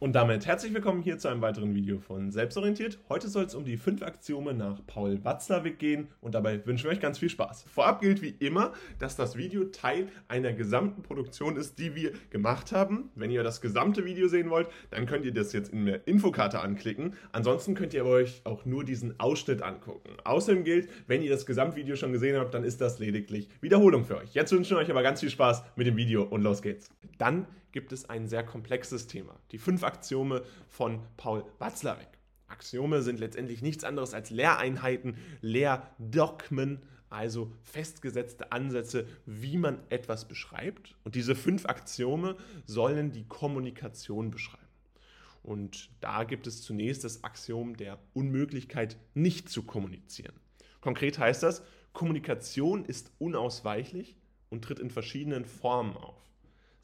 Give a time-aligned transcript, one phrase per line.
[0.00, 3.00] Und damit herzlich willkommen hier zu einem weiteren Video von Selbstorientiert.
[3.08, 6.92] Heute soll es um die fünf Axiome nach Paul Watzlawick gehen und dabei wünschen wir
[6.92, 7.64] euch ganz viel Spaß.
[7.64, 12.70] Vorab gilt wie immer, dass das Video Teil einer gesamten Produktion ist, die wir gemacht
[12.70, 13.10] haben.
[13.16, 16.60] Wenn ihr das gesamte Video sehen wollt, dann könnt ihr das jetzt in der Infokarte
[16.60, 17.14] anklicken.
[17.32, 20.10] Ansonsten könnt ihr euch auch nur diesen Ausschnitt angucken.
[20.22, 24.18] Außerdem gilt, wenn ihr das Gesamtvideo schon gesehen habt, dann ist das lediglich Wiederholung für
[24.18, 24.32] euch.
[24.32, 26.88] Jetzt wünschen wir euch aber ganz viel Spaß mit dem Video und los geht's.
[27.18, 29.38] Dann gibt es ein sehr komplexes Thema.
[29.52, 32.08] Die fünf Axiome von Paul Watzlawick.
[32.48, 36.80] Axiome sind letztendlich nichts anderes als Lehreinheiten, Lehrdogmen,
[37.10, 40.94] also festgesetzte Ansätze, wie man etwas beschreibt.
[41.04, 44.64] Und diese fünf Axiome sollen die Kommunikation beschreiben.
[45.42, 50.34] Und da gibt es zunächst das Axiom der Unmöglichkeit, nicht zu kommunizieren.
[50.80, 54.16] Konkret heißt das, Kommunikation ist unausweichlich
[54.50, 56.27] und tritt in verschiedenen Formen auf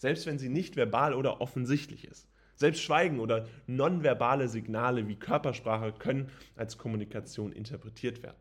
[0.04, 2.28] selbst wenn sie nicht verbal oder offensichtlich ist.
[2.56, 8.36] Selbst Schweigen oder nonverbale Signale wie Körpersprache können als Kommunikation interpretiert werden.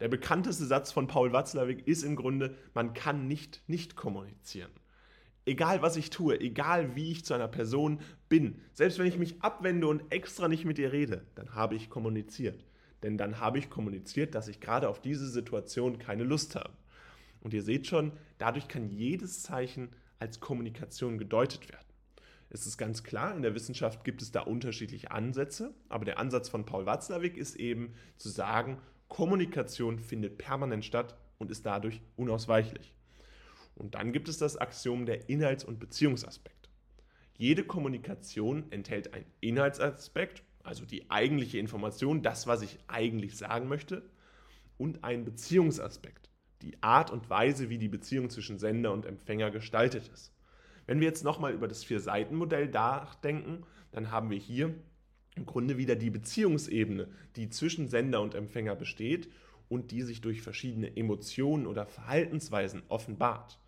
[0.00, 4.72] Der bekannteste Satz von Paul Watzlawick ist im Grunde, man kann nicht nicht kommunizieren.
[5.44, 9.40] Egal was ich tue, egal wie ich zu einer Person bin, selbst wenn ich mich
[9.42, 12.64] abwende und extra nicht mit ihr rede, dann habe ich kommuniziert.
[13.04, 16.72] Denn dann habe ich kommuniziert, dass ich gerade auf diese Situation keine Lust habe.
[17.42, 21.86] Und ihr seht schon, dadurch kann jedes Zeichen als Kommunikation gedeutet werden.
[22.48, 26.48] Es ist ganz klar, in der Wissenschaft gibt es da unterschiedliche Ansätze, aber der Ansatz
[26.48, 28.78] von Paul Watzlawick ist eben zu sagen,
[29.08, 32.94] Kommunikation findet permanent statt und ist dadurch unausweichlich.
[33.74, 36.70] Und dann gibt es das Axiom der Inhalts- und Beziehungsaspekt.
[37.36, 44.02] Jede Kommunikation enthält einen Inhaltsaspekt, also die eigentliche Information, das, was ich eigentlich sagen möchte,
[44.78, 46.30] und einen Beziehungsaspekt,
[46.62, 50.32] die Art und Weise, wie die Beziehung zwischen Sender und Empfänger gestaltet ist.
[50.86, 54.74] Wenn wir jetzt nochmal über das Vier-Seiten-Modell nachdenken, dann haben wir hier
[55.34, 59.28] im Grunde wieder die Beziehungsebene, die zwischen Sender und Empfänger besteht
[59.68, 63.58] und die sich durch verschiedene Emotionen oder Verhaltensweisen offenbart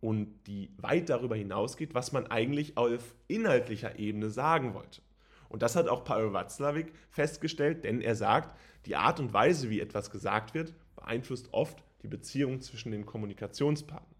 [0.00, 5.02] und die weit darüber hinausgeht, was man eigentlich auf inhaltlicher Ebene sagen wollte.
[5.48, 9.80] Und das hat auch Paul Watzlawick festgestellt, denn er sagt, die Art und Weise, wie
[9.80, 14.14] etwas gesagt wird, beeinflusst oft die Beziehung zwischen den Kommunikationspartnern.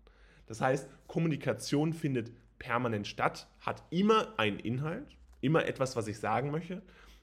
[0.47, 6.51] Das heißt, Kommunikation findet permanent statt, hat immer einen Inhalt, immer etwas, was ich sagen
[6.51, 6.83] möchte,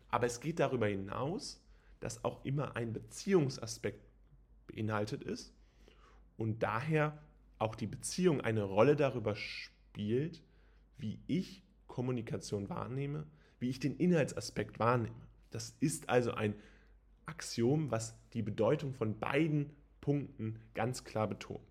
[0.09, 1.63] aber es geht darüber hinaus,
[1.99, 4.05] dass auch immer ein Beziehungsaspekt
[4.67, 5.53] beinhaltet ist
[6.37, 7.17] und daher
[7.57, 10.43] auch die Beziehung eine Rolle darüber spielt,
[10.97, 13.25] wie ich Kommunikation wahrnehme,
[13.59, 15.27] wie ich den Inhaltsaspekt wahrnehme.
[15.49, 16.55] Das ist also ein
[17.25, 21.61] Axiom, was die Bedeutung von beiden Punkten ganz klar betont.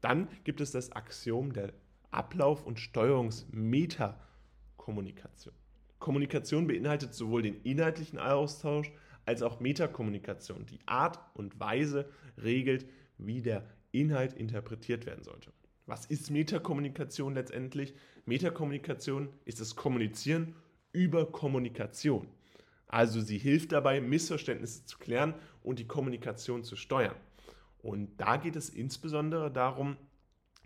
[0.00, 1.72] Dann gibt es das Axiom der
[2.10, 5.54] Ablauf- und Steuerungsmetakommunikation.
[5.98, 8.92] Kommunikation beinhaltet sowohl den inhaltlichen Austausch
[9.24, 10.66] als auch Metakommunikation.
[10.66, 12.86] Die Art und Weise regelt,
[13.18, 15.52] wie der Inhalt interpretiert werden sollte.
[15.86, 17.94] Was ist Metakommunikation letztendlich?
[18.24, 20.54] Metakommunikation ist das Kommunizieren
[20.92, 22.28] über Kommunikation.
[22.88, 27.16] Also sie hilft dabei, Missverständnisse zu klären und die Kommunikation zu steuern.
[27.86, 29.96] Und da geht es insbesondere darum,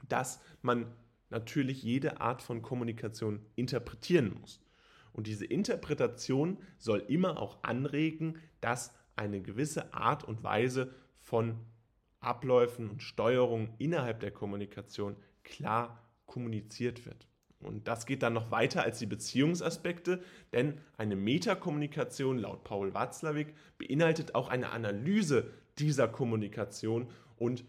[0.08, 0.86] dass man
[1.28, 4.64] natürlich jede Art von Kommunikation interpretieren muss.
[5.12, 11.59] Und diese Interpretation soll immer auch anregen, dass eine gewisse Art und Weise von
[12.20, 17.28] Abläufen und Steuerung innerhalb der Kommunikation klar kommuniziert wird.
[17.59, 20.22] Und das geht dann noch weiter als die Beziehungsaspekte,
[20.54, 27.64] denn eine Metakommunikation laut Paul Watzlawick beinhaltet auch eine Analyse dieser Kommunikation und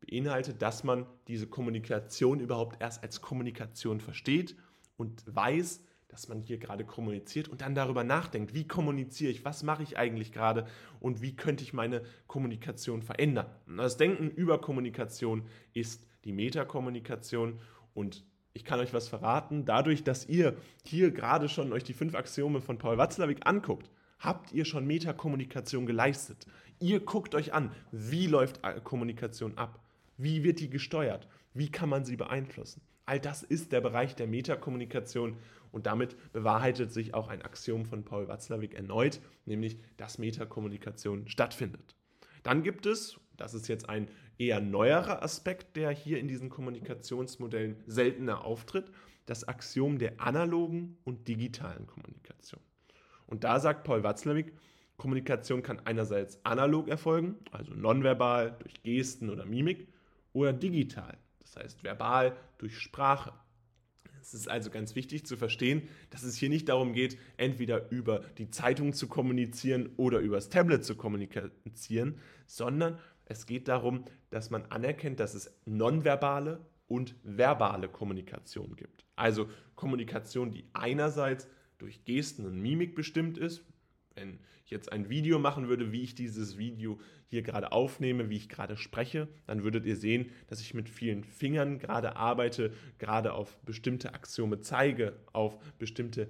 [0.00, 4.56] beinhaltet, dass man diese Kommunikation überhaupt erst als Kommunikation versteht
[4.96, 9.64] und weiß, dass man hier gerade kommuniziert und dann darüber nachdenkt, wie kommuniziere ich, was
[9.64, 10.66] mache ich eigentlich gerade
[11.00, 13.46] und wie könnte ich meine Kommunikation verändern.
[13.66, 15.42] Das Denken über Kommunikation
[15.72, 17.58] ist die Metakommunikation
[17.94, 22.14] und ich kann euch was verraten, dadurch, dass ihr hier gerade schon euch die fünf
[22.14, 26.46] Axiome von Paul Watzlawick anguckt, habt ihr schon Metakommunikation geleistet.
[26.80, 29.80] Ihr guckt euch an, wie läuft Kommunikation ab?
[30.16, 31.28] Wie wird die gesteuert?
[31.52, 32.82] Wie kann man sie beeinflussen?
[33.06, 35.36] All das ist der Bereich der Metakommunikation
[35.72, 41.94] und damit bewahrheitet sich auch ein Axiom von Paul Watzlawick erneut, nämlich dass Metakommunikation stattfindet.
[42.42, 44.08] Dann gibt es, das ist jetzt ein
[44.38, 48.90] eher neuerer Aspekt, der hier in diesen Kommunikationsmodellen seltener auftritt,
[49.26, 52.60] das Axiom der analogen und digitalen Kommunikation.
[53.26, 54.52] Und da sagt Paul Watzlawick,
[54.96, 59.88] Kommunikation kann einerseits analog erfolgen, also nonverbal durch Gesten oder Mimik,
[60.32, 63.32] oder digital, das heißt verbal durch Sprache.
[64.20, 68.20] Es ist also ganz wichtig zu verstehen, dass es hier nicht darum geht, entweder über
[68.38, 74.64] die Zeitung zu kommunizieren oder übers Tablet zu kommunizieren, sondern es geht darum, dass man
[74.66, 79.04] anerkennt, dass es nonverbale und verbale Kommunikation gibt.
[79.14, 81.48] Also Kommunikation, die einerseits
[81.78, 83.64] durch Gesten und Mimik bestimmt ist,
[84.14, 88.36] wenn ich jetzt ein Video machen würde, wie ich dieses Video hier gerade aufnehme, wie
[88.36, 93.32] ich gerade spreche, dann würdet ihr sehen, dass ich mit vielen Fingern gerade arbeite, gerade
[93.32, 96.28] auf bestimmte Axiome zeige, auf bestimmte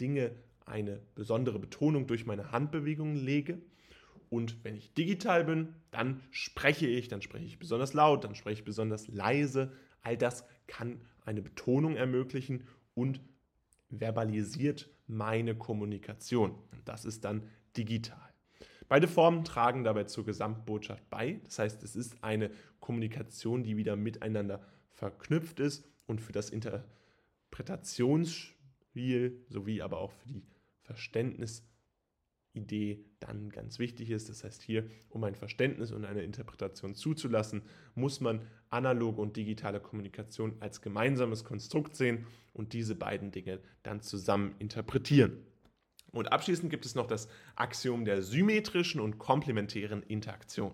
[0.00, 0.30] Dinge
[0.64, 3.60] eine besondere Betonung durch meine Handbewegungen lege.
[4.30, 8.60] Und wenn ich digital bin, dann spreche ich, dann spreche ich besonders laut, dann spreche
[8.60, 9.72] ich besonders leise.
[10.02, 12.64] All das kann eine Betonung ermöglichen
[12.94, 13.20] und
[13.90, 16.50] verbalisiert meine Kommunikation.
[16.50, 18.28] Und das ist dann digital.
[18.88, 21.42] Beide Formen tragen dabei zur Gesamtbotschaft bei.
[21.44, 22.50] Das heißt, es ist eine
[22.80, 30.46] Kommunikation, die wieder miteinander verknüpft ist und für das Interpretationsspiel sowie aber auch für die
[30.80, 34.30] Verständnisidee dann ganz wichtig ist.
[34.30, 37.60] Das heißt, hier, um ein Verständnis und eine Interpretation zuzulassen,
[37.94, 44.00] muss man analoge und digitale Kommunikation als gemeinsames Konstrukt sehen und diese beiden Dinge dann
[44.00, 45.38] zusammen interpretieren.
[46.12, 50.72] Und abschließend gibt es noch das Axiom der symmetrischen und komplementären Interaktion.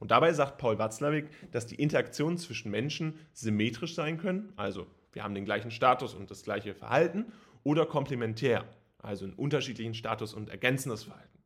[0.00, 5.22] Und dabei sagt Paul Watzlawick, dass die Interaktionen zwischen Menschen symmetrisch sein können, also wir
[5.22, 7.32] haben den gleichen Status und das gleiche Verhalten,
[7.62, 11.38] oder komplementär, also einen unterschiedlichen Status und ergänzendes Verhalten.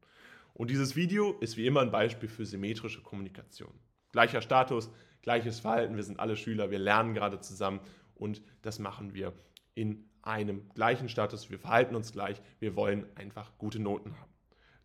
[0.54, 3.72] Und dieses Video ist wie immer ein Beispiel für symmetrische Kommunikation.
[4.10, 4.90] Gleicher Status,
[5.22, 7.80] gleiches Verhalten, wir sind alle Schüler, wir lernen gerade zusammen
[8.14, 9.32] und das machen wir
[9.74, 14.32] in einem gleichen Status, wir verhalten uns gleich, wir wollen einfach gute Noten haben.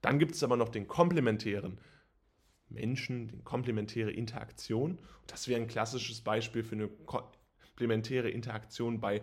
[0.02, 1.80] Dann gibt es aber noch den komplementären
[2.70, 5.00] Menschen, die komplementäre Interaktion.
[5.28, 9.22] das wäre ein klassisches Beispiel für eine komplementäre Interaktion bei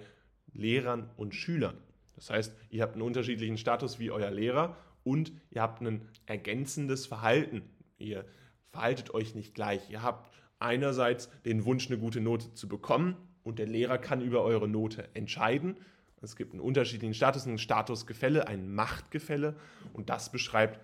[0.52, 1.76] Lehrern und Schülern.
[2.14, 7.06] Das heißt, ihr habt einen unterschiedlichen Status wie euer Lehrer und ihr habt ein ergänzendes
[7.06, 7.62] Verhalten.
[7.98, 8.24] Ihr
[8.70, 9.88] verhaltet euch nicht gleich.
[9.90, 10.30] Ihr habt
[10.60, 15.08] einerseits den Wunsch, eine gute Note zu bekommen und der Lehrer kann über eure Note
[15.14, 15.76] entscheiden.
[16.22, 19.56] Es gibt einen unterschiedlichen Status, ein Statusgefälle, ein Machtgefälle
[19.92, 20.80] und das beschreibt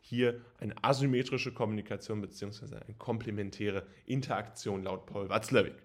[0.00, 2.76] hier eine asymmetrische Kommunikation bzw.
[2.76, 5.76] eine komplementäre Interaktion laut Paul Watzlawick.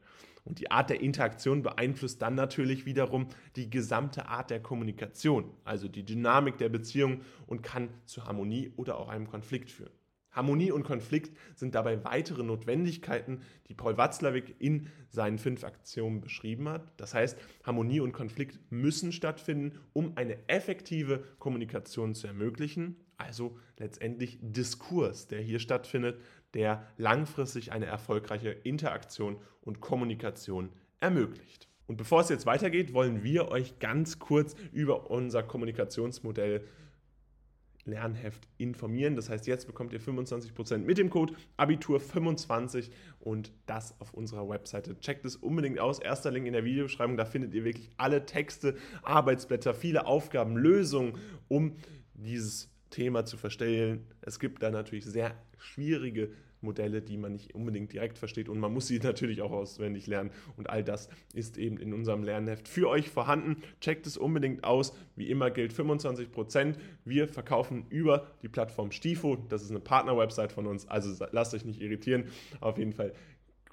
[0.44, 3.28] Und die Art der Interaktion beeinflusst dann natürlich wiederum
[3.58, 8.98] die gesamte Art der Kommunikation, also die Dynamik der Beziehung und kann zu Harmonie oder
[8.98, 9.92] auch einem Konflikt führen.
[10.38, 16.70] Harmonie und Konflikt sind dabei weitere Notwendigkeiten, die Paul Watzlawick in seinen fünf Aktionen beschrieben
[16.70, 16.88] hat.
[16.98, 22.96] Das heißt, Harmonie und Konflikt müssen stattfinden, um eine effektive Kommunikation zu ermöglichen.
[23.18, 26.22] Also letztendlich Diskurs, der hier stattfindet,
[26.54, 30.70] der langfristig eine erfolgreiche Interaktion und Kommunikation
[31.00, 31.68] ermöglicht.
[31.88, 36.64] Und bevor es jetzt weitergeht, wollen wir euch ganz kurz über unser Kommunikationsmodell
[37.88, 39.16] Lernheft informieren.
[39.16, 42.90] Das heißt, jetzt bekommt ihr 25% mit dem Code Abitur25
[43.20, 45.00] und das auf unserer Webseite.
[45.00, 46.00] Checkt es unbedingt aus.
[46.00, 47.18] Erster Link in der Videobeschreibung.
[47.18, 51.18] Da findet ihr wirklich alle Texte, Arbeitsblätter, viele Aufgaben, Lösungen,
[51.48, 51.78] um
[52.14, 54.06] dieses Thema zu verstehen.
[54.22, 56.30] Es gibt da natürlich sehr schwierige
[56.62, 60.32] Modelle, die man nicht unbedingt direkt versteht und man muss sie natürlich auch auswendig lernen
[60.56, 63.62] und all das ist eben in unserem Lernheft für euch vorhanden.
[63.82, 64.96] Checkt es unbedingt aus.
[65.16, 66.76] Wie immer gilt 25%.
[67.06, 69.38] Wir verkaufen über die Plattform Stifo.
[69.50, 72.26] Das ist eine Partner-Website von uns, also lasst euch nicht irritieren.
[72.60, 73.14] Auf jeden Fall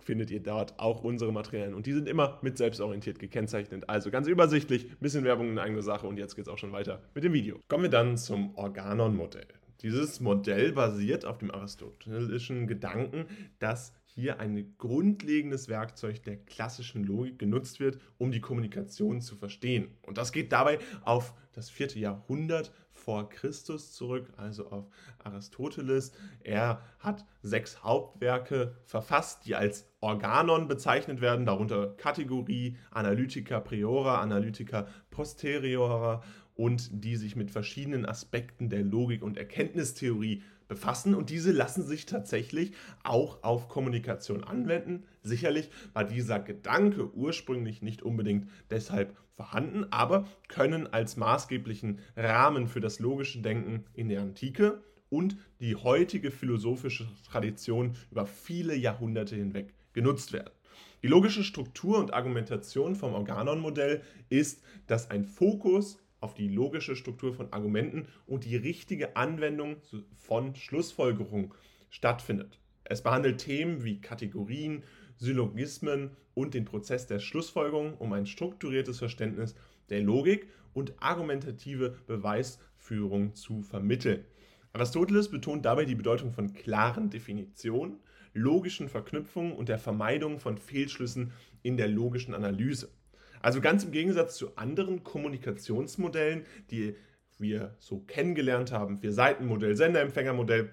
[0.05, 1.75] findet ihr dort auch unsere Materialien.
[1.75, 3.89] Und die sind immer mit selbstorientiert gekennzeichnet.
[3.89, 7.03] Also ganz übersichtlich, bisschen Werbung in eigene Sache und jetzt geht es auch schon weiter
[7.15, 7.59] mit dem Video.
[7.69, 9.47] Kommen wir dann zum Organon-Modell.
[9.85, 13.27] Dieses Modell basiert auf dem aristotelischen Gedanken,
[13.59, 19.89] dass hier ein grundlegendes Werkzeug der klassischen Logik genutzt wird, um die Kommunikation zu verstehen.
[20.01, 24.87] Und das geht dabei auf das vierte Jahrhundert vor Christus zurück, also auf
[25.19, 26.13] Aristoteles.
[26.41, 34.87] Er hat sechs Hauptwerke verfasst, die als Organon bezeichnet werden, darunter Kategorie, Analytica priora, Analytica
[35.11, 36.23] posteriora
[36.55, 42.07] und die sich mit verschiedenen Aspekten der Logik und Erkenntnistheorie befassen und diese lassen sich
[42.07, 45.05] tatsächlich auch auf Kommunikation anwenden.
[45.23, 52.81] Sicherlich war dieser Gedanke ursprünglich nicht unbedingt deshalb vorhanden, aber können als maßgeblichen Rahmen für
[52.81, 59.75] das logische Denken in der Antike und die heutige philosophische Tradition über viele Jahrhunderte hinweg
[59.93, 60.51] genutzt werden.
[61.03, 67.35] Die logische Struktur und Argumentation vom Organon-Modell ist, dass ein Fokus auf die logische Struktur
[67.35, 69.77] von Argumenten und die richtige Anwendung
[70.17, 71.53] von Schlussfolgerungen
[71.91, 72.59] stattfindet.
[72.83, 74.83] Es behandelt Themen wie Kategorien,
[75.17, 79.55] Syllogismen und den Prozess der Schlussfolgerung, um ein strukturiertes Verständnis
[79.91, 84.25] der Logik und argumentative Beweisführung zu vermitteln.
[84.73, 88.01] Aristoteles betont dabei die Bedeutung von klaren Definitionen,
[88.33, 92.89] logischen Verknüpfungen und der Vermeidung von Fehlschlüssen in der logischen Analyse.
[93.45, 96.97] Also ganz im Gegensatz zu anderen Kommunikationsmodellen, die
[97.37, 100.71] wir so kennengelernt haben, Vier-Seiten-Modell, Sender-Empfänger-Modell,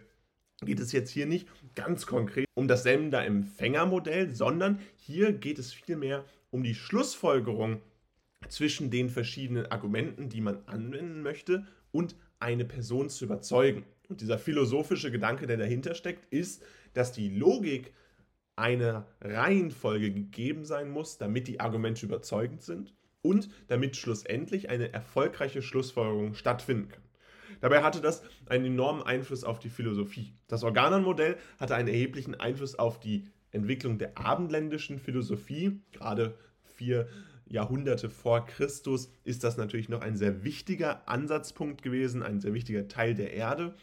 [0.63, 6.23] geht es jetzt hier nicht ganz konkret um das Sender-Empfänger-Modell, sondern hier geht es vielmehr
[6.49, 7.81] um die Schlussfolgerung
[8.47, 13.83] zwischen den verschiedenen Argumenten, die man anwenden möchte und eine Person zu überzeugen.
[14.07, 16.63] Und dieser philosophische Gedanke, der dahinter steckt, ist,
[16.93, 17.91] dass die Logik
[18.61, 25.61] einer Reihenfolge gegeben sein muss, damit die Argumente überzeugend sind und damit schlussendlich eine erfolgreiche
[25.61, 27.03] Schlussfolgerung stattfinden kann.
[27.59, 30.33] Dabei hatte das einen enormen Einfluss auf die Philosophie.
[30.47, 35.81] Das Organon-Modell hatte einen erheblichen Einfluss auf die Entwicklung der abendländischen Philosophie.
[35.91, 37.07] Gerade vier
[37.45, 42.87] Jahrhunderte vor Christus ist das natürlich noch ein sehr wichtiger Ansatzpunkt gewesen, ein sehr wichtiger
[42.87, 43.75] Teil der Erde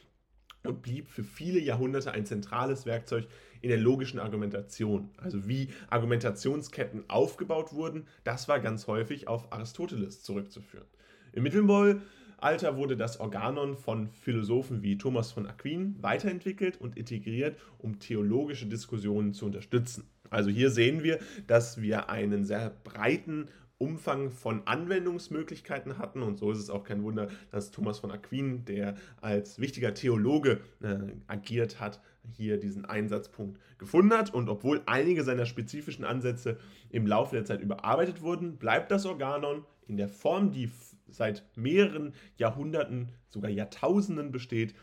[0.65, 3.27] und blieb für viele Jahrhunderte ein zentrales Werkzeug
[3.61, 5.11] in der logischen Argumentation.
[5.17, 10.87] Also wie Argumentationsketten aufgebaut wurden, das war ganz häufig auf Aristoteles zurückzuführen.
[11.33, 17.99] Im Mittelalter wurde das Organon von Philosophen wie Thomas von Aquin weiterentwickelt und integriert, um
[17.99, 20.09] theologische Diskussionen zu unterstützen.
[20.31, 23.47] Also hier sehen wir, dass wir einen sehr breiten
[23.79, 26.23] Umfang von Anwendungsmöglichkeiten hatten.
[26.23, 30.61] Und so ist es auch kein Wunder, dass Thomas von Aquin, der als wichtiger Theologe
[30.83, 30.97] äh,
[31.29, 32.01] agiert hat,
[32.37, 34.35] hier diesen Einsatzpunkt gefunden hat.
[34.35, 36.59] Und obwohl einige seiner spezifischen Ansätze
[36.91, 40.71] im Laufe der Zeit überarbeitet wurden, bleibt das Organon in der Form, die
[41.09, 44.75] seit mehreren Jahrhunderten, sogar Jahrtausenden besteht,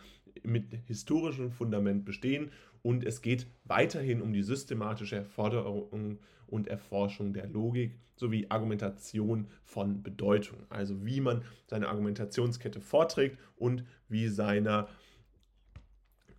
[0.44, 2.52] mit historischem Fundament bestehen
[2.86, 10.04] und es geht weiterhin um die systematische Erforderung und Erforschung der Logik sowie Argumentation von
[10.04, 14.88] Bedeutung, also wie man seine Argumentationskette vorträgt und wie seiner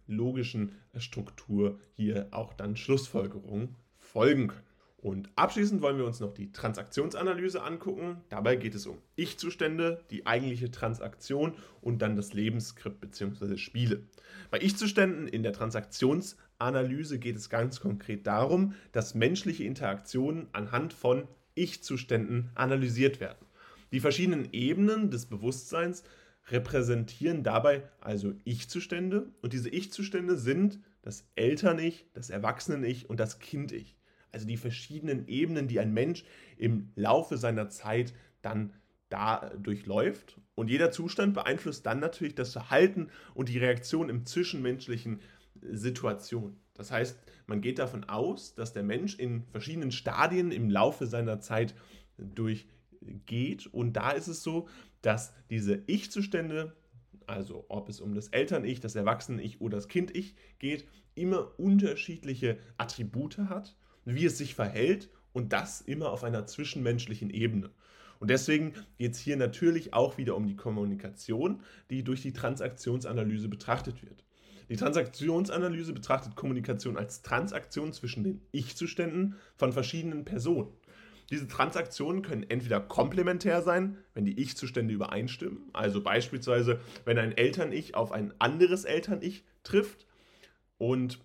[0.06, 4.66] logischen Struktur hier auch dann Schlussfolgerungen folgen können.
[4.98, 8.22] Und abschließend wollen wir uns noch die Transaktionsanalyse angucken.
[8.28, 13.56] Dabei geht es um Ich-Zustände, die eigentliche Transaktion und dann das Lebensskript bzw.
[13.58, 14.02] Spiele.
[14.50, 21.28] Bei Ich-Zuständen in der Transaktionsanalyse geht es ganz konkret darum, dass menschliche Interaktionen anhand von
[21.54, 23.46] Ich-Zuständen analysiert werden.
[23.92, 26.04] Die verschiedenen Ebenen des Bewusstseins
[26.48, 33.96] repräsentieren dabei also Ich-Zustände und diese Ich-Zustände sind das Eltern-Ich, das Erwachsenen-Ich und das Kind-Ich
[34.36, 36.22] also die verschiedenen Ebenen, die ein Mensch
[36.58, 38.12] im Laufe seiner Zeit
[38.42, 38.74] dann
[39.08, 40.38] da durchläuft.
[40.54, 45.20] Und jeder Zustand beeinflusst dann natürlich das Verhalten und die Reaktion im zwischenmenschlichen
[45.72, 46.58] Situation.
[46.74, 51.40] Das heißt, man geht davon aus, dass der Mensch in verschiedenen Stadien im Laufe seiner
[51.40, 51.74] Zeit
[52.18, 53.66] durchgeht.
[53.68, 54.68] Und da ist es so,
[55.00, 56.76] dass diese Ich-Zustände,
[57.26, 63.38] also ob es um das Eltern-Ich, das Erwachsenen-Ich oder das Kind-Ich geht, immer unterschiedliche Attribute
[63.38, 67.70] hat wie es sich verhält und das immer auf einer zwischenmenschlichen Ebene.
[68.18, 71.60] Und deswegen geht es hier natürlich auch wieder um die Kommunikation,
[71.90, 74.24] die durch die Transaktionsanalyse betrachtet wird.
[74.70, 80.72] Die Transaktionsanalyse betrachtet Kommunikation als Transaktion zwischen den Ich-Zuständen von verschiedenen Personen.
[81.30, 87.94] Diese Transaktionen können entweder komplementär sein, wenn die Ich-Zustände übereinstimmen, also beispielsweise, wenn ein Eltern-Ich
[87.94, 90.06] auf ein anderes Eltern-Ich trifft
[90.78, 91.18] und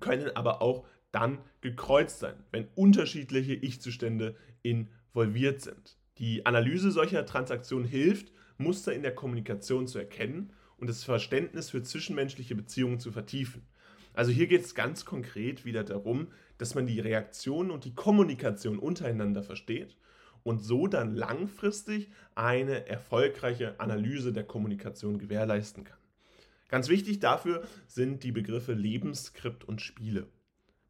[0.00, 5.98] können aber auch dann gekreuzt sein, wenn unterschiedliche Ich-Zustände involviert sind.
[6.18, 11.82] Die Analyse solcher Transaktionen hilft, Muster in der Kommunikation zu erkennen und das Verständnis für
[11.82, 13.62] zwischenmenschliche Beziehungen zu vertiefen.
[14.12, 18.78] Also hier geht es ganz konkret wieder darum, dass man die Reaktionen und die Kommunikation
[18.78, 19.96] untereinander versteht
[20.42, 25.98] und so dann langfristig eine erfolgreiche Analyse der Kommunikation gewährleisten kann.
[26.68, 30.28] Ganz wichtig dafür sind die Begriffe Lebensskript und Spiele.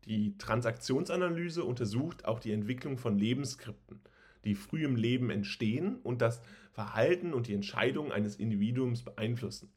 [0.06, 4.00] Die Transaktionsanalyse untersucht auch die Entwicklung von Lebensskripten,
[4.44, 6.40] die früh im Leben entstehen und das
[6.72, 9.70] Verhalten und die Entscheidungen eines Individuums beeinflussen.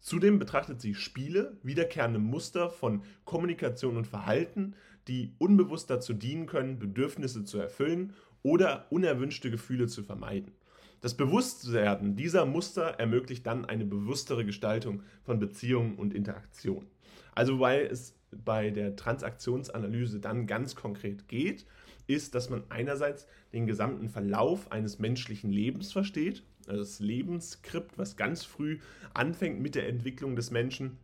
[0.00, 4.74] Zudem betrachtet sie Spiele, wiederkehrende Muster von Kommunikation und Verhalten,
[5.08, 8.12] die unbewusst dazu dienen können, Bedürfnisse zu erfüllen
[8.42, 10.52] oder unerwünschte Gefühle zu vermeiden.
[11.00, 16.86] Das Bewusstwerden dieser Muster ermöglicht dann eine bewusstere Gestaltung von Beziehungen und Interaktion.
[17.34, 21.66] Also weil es bei der Transaktionsanalyse dann ganz konkret geht,
[22.06, 28.16] ist, dass man einerseits den gesamten Verlauf eines menschlichen Lebens versteht, also das Lebensskript, was
[28.16, 28.78] ganz früh
[29.12, 30.98] anfängt mit der Entwicklung des Menschen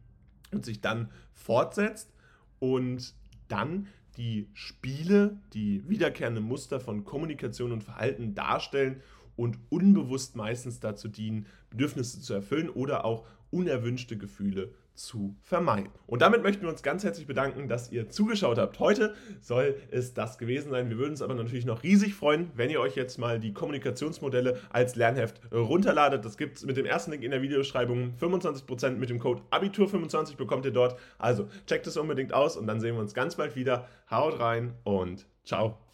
[0.53, 2.13] und sich dann fortsetzt
[2.59, 3.15] und
[3.49, 9.03] dann die Spiele, die wiederkehrende Muster von Kommunikation und Verhalten darstellen
[9.37, 15.91] und unbewusst meistens dazu dienen, Bedürfnisse zu erfüllen oder auch unerwünschte Gefühle zu vermeiden.
[16.07, 18.79] Und damit möchten wir uns ganz herzlich bedanken, dass ihr zugeschaut habt.
[18.79, 20.91] Heute soll es das gewesen sein.
[20.91, 24.59] Wir würden uns aber natürlich noch riesig freuen, wenn ihr euch jetzt mal die Kommunikationsmodelle
[24.71, 26.25] als Lernheft runterladet.
[26.25, 28.15] Das gibt es mit dem ersten Link in der Videobeschreibung.
[28.21, 30.99] 25% mit dem Code Abitur25 bekommt ihr dort.
[31.19, 33.89] Also checkt es unbedingt aus und dann sehen wir uns ganz bald wieder.
[34.11, 35.90] Haut rein und ciao.